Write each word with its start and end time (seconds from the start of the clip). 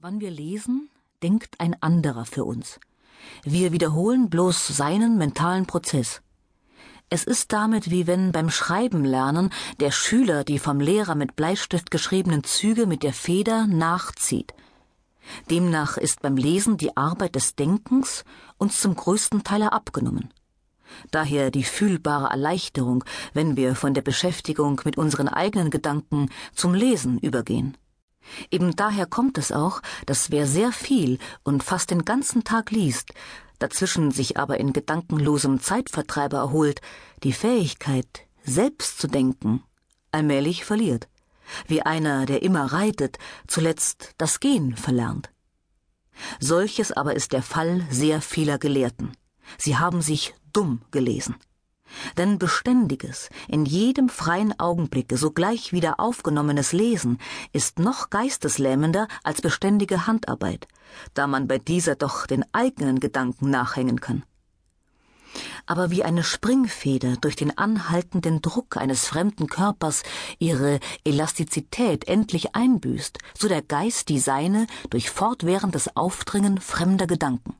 Wann 0.00 0.20
wir 0.20 0.30
lesen, 0.30 0.90
denkt 1.24 1.58
ein 1.58 1.74
anderer 1.82 2.24
für 2.24 2.44
uns. 2.44 2.78
Wir 3.42 3.72
wiederholen 3.72 4.30
bloß 4.30 4.68
seinen 4.68 5.18
mentalen 5.18 5.66
Prozess. 5.66 6.22
Es 7.10 7.24
ist 7.24 7.52
damit 7.52 7.90
wie 7.90 8.06
wenn 8.06 8.30
beim 8.30 8.48
Schreiben 8.48 9.04
lernen 9.04 9.50
der 9.80 9.90
Schüler 9.90 10.44
die 10.44 10.60
vom 10.60 10.78
Lehrer 10.78 11.16
mit 11.16 11.34
Bleistift 11.34 11.90
geschriebenen 11.90 12.44
Züge 12.44 12.86
mit 12.86 13.02
der 13.02 13.12
Feder 13.12 13.66
nachzieht. 13.66 14.54
Demnach 15.50 15.96
ist 15.96 16.22
beim 16.22 16.36
Lesen 16.36 16.76
die 16.76 16.96
Arbeit 16.96 17.34
des 17.34 17.56
Denkens 17.56 18.24
uns 18.56 18.80
zum 18.80 18.94
größten 18.94 19.42
Teil 19.42 19.64
abgenommen. 19.64 20.32
Daher 21.10 21.50
die 21.50 21.64
fühlbare 21.64 22.30
Erleichterung, 22.30 23.02
wenn 23.32 23.56
wir 23.56 23.74
von 23.74 23.94
der 23.94 24.02
Beschäftigung 24.02 24.80
mit 24.84 24.96
unseren 24.96 25.26
eigenen 25.26 25.70
Gedanken 25.70 26.30
zum 26.54 26.72
Lesen 26.72 27.18
übergehen. 27.18 27.76
Eben 28.50 28.76
daher 28.76 29.06
kommt 29.06 29.38
es 29.38 29.52
auch, 29.52 29.80
dass 30.06 30.30
wer 30.30 30.46
sehr 30.46 30.72
viel 30.72 31.18
und 31.42 31.62
fast 31.62 31.90
den 31.90 32.04
ganzen 32.04 32.44
Tag 32.44 32.70
liest, 32.70 33.12
dazwischen 33.58 34.10
sich 34.10 34.36
aber 34.36 34.58
in 34.58 34.72
gedankenlosem 34.72 35.60
Zeitvertreiber 35.60 36.38
erholt, 36.38 36.80
die 37.22 37.32
Fähigkeit, 37.32 38.26
selbst 38.44 38.98
zu 38.98 39.08
denken, 39.08 39.62
allmählich 40.12 40.64
verliert, 40.64 41.08
wie 41.66 41.82
einer, 41.82 42.26
der 42.26 42.42
immer 42.42 42.72
reitet, 42.72 43.18
zuletzt 43.46 44.14
das 44.18 44.40
Gehen 44.40 44.76
verlernt. 44.76 45.30
Solches 46.40 46.92
aber 46.92 47.14
ist 47.14 47.32
der 47.32 47.42
Fall 47.42 47.86
sehr 47.90 48.20
vieler 48.20 48.58
Gelehrten. 48.58 49.12
Sie 49.56 49.76
haben 49.76 50.02
sich 50.02 50.34
dumm 50.52 50.82
gelesen. 50.90 51.36
Denn 52.16 52.38
beständiges, 52.38 53.28
in 53.48 53.64
jedem 53.64 54.08
freien 54.08 54.58
Augenblicke 54.58 55.16
sogleich 55.16 55.72
wieder 55.72 56.00
aufgenommenes 56.00 56.72
Lesen 56.72 57.18
ist 57.52 57.78
noch 57.78 58.10
geisteslähmender 58.10 59.08
als 59.22 59.40
beständige 59.40 60.06
Handarbeit, 60.06 60.68
da 61.14 61.26
man 61.26 61.48
bei 61.48 61.58
dieser 61.58 61.94
doch 61.94 62.26
den 62.26 62.44
eigenen 62.52 63.00
Gedanken 63.00 63.50
nachhängen 63.50 64.00
kann. 64.00 64.24
Aber 65.66 65.90
wie 65.90 66.02
eine 66.02 66.24
Springfeder 66.24 67.16
durch 67.16 67.36
den 67.36 67.56
anhaltenden 67.56 68.40
Druck 68.40 68.76
eines 68.76 69.06
fremden 69.06 69.48
Körpers 69.48 70.02
ihre 70.38 70.80
Elastizität 71.04 72.08
endlich 72.08 72.54
einbüßt, 72.54 73.18
so 73.36 73.48
der 73.48 73.62
Geist 73.62 74.08
die 74.08 74.18
seine 74.18 74.66
durch 74.90 75.10
fortwährendes 75.10 75.94
Aufdringen 75.96 76.58
fremder 76.60 77.06
Gedanken 77.06 77.54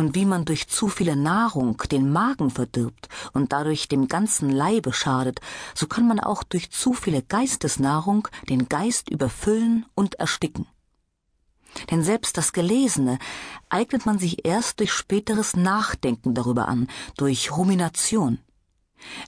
und 0.00 0.14
wie 0.14 0.24
man 0.24 0.46
durch 0.46 0.66
zu 0.66 0.88
viele 0.88 1.14
Nahrung 1.14 1.76
den 1.90 2.10
Magen 2.10 2.48
verdirbt 2.48 3.10
und 3.34 3.52
dadurch 3.52 3.86
dem 3.86 4.08
ganzen 4.08 4.48
Leibe 4.48 4.94
schadet, 4.94 5.42
so 5.74 5.86
kann 5.86 6.08
man 6.08 6.18
auch 6.18 6.42
durch 6.42 6.70
zu 6.70 6.94
viele 6.94 7.22
Geistesnahrung 7.22 8.26
den 8.48 8.70
Geist 8.70 9.10
überfüllen 9.10 9.84
und 9.94 10.14
ersticken. 10.14 10.66
Denn 11.90 12.02
selbst 12.02 12.38
das 12.38 12.54
Gelesene 12.54 13.18
eignet 13.68 14.06
man 14.06 14.18
sich 14.18 14.46
erst 14.46 14.80
durch 14.80 14.90
späteres 14.90 15.54
Nachdenken 15.54 16.34
darüber 16.34 16.66
an, 16.66 16.88
durch 17.18 17.54
Rumination. 17.54 18.38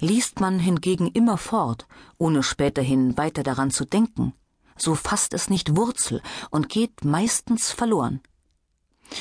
Liest 0.00 0.40
man 0.40 0.58
hingegen 0.58 1.08
immer 1.08 1.36
fort, 1.36 1.86
ohne 2.16 2.42
späterhin 2.42 3.18
weiter 3.18 3.42
daran 3.42 3.70
zu 3.70 3.84
denken, 3.84 4.32
so 4.76 4.94
fasst 4.94 5.34
es 5.34 5.50
nicht 5.50 5.76
Wurzel 5.76 6.22
und 6.50 6.70
geht 6.70 7.04
meistens 7.04 7.70
verloren. 7.70 8.22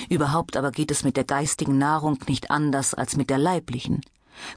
Überhaupt 0.09 0.57
aber 0.57 0.71
geht 0.71 0.91
es 0.91 1.03
mit 1.03 1.17
der 1.17 1.23
geistigen 1.23 1.77
Nahrung 1.77 2.19
nicht 2.27 2.51
anders 2.51 2.93
als 2.93 3.15
mit 3.15 3.29
der 3.29 3.37
leiblichen. 3.37 4.01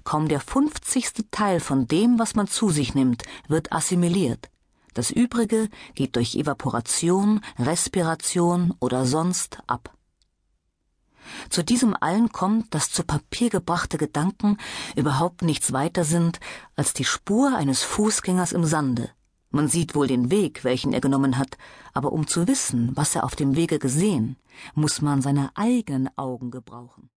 Kaum 0.05 0.29
der 0.29 0.41
fünfzigste 0.41 1.29
Teil 1.31 1.61
von 1.61 1.87
dem, 1.89 2.19
was 2.19 2.35
man 2.35 2.47
zu 2.47 2.71
sich 2.71 2.95
nimmt, 2.95 3.23
wird 3.49 3.73
assimiliert. 3.73 4.51
Das 4.95 5.11
übrige 5.11 5.69
geht 5.95 6.17
durch 6.17 6.37
Evaporation, 6.37 7.41
Respiration 7.59 8.75
oder 8.79 9.05
sonst 9.07 9.59
ab. 9.67 9.93
Zu 11.51 11.65
diesem 11.65 11.97
allen 11.99 12.31
kommt, 12.31 12.75
dass 12.75 12.91
zu 12.91 13.03
Papier 13.03 13.51
gebrachte 13.51 13.99
Gedanken 13.99 14.59
überhaupt 14.95 15.43
nichts 15.43 15.73
weiter 15.73 16.05
sind 16.05 16.39
als 16.77 16.93
die 16.93 17.05
Spur 17.05 17.57
eines 17.57 17.83
Fußgängers 17.83 18.53
im 18.53 18.65
Sande, 18.65 19.11
man 19.55 19.69
sieht 19.69 19.95
wohl 19.95 20.07
den 20.07 20.31
Weg, 20.31 20.65
welchen 20.65 20.93
er 20.93 21.01
genommen 21.01 21.39
hat, 21.39 21.57
aber 21.93 22.13
um 22.13 22.27
zu 22.27 22.47
wissen, 22.47 22.91
was 22.95 23.15
er 23.15 23.25
auf 23.25 23.37
dem 23.37 23.57
Wege 23.57 23.79
gesehen, 23.79 24.37
muss 24.75 25.01
man 25.01 25.23
seine 25.23 25.51
eigenen 25.55 26.11
Augen 26.17 26.51
gebrauchen. 26.51 27.09